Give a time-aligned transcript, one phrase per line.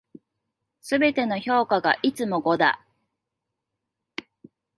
[0.81, 2.83] 全ての評価がいつも五だ。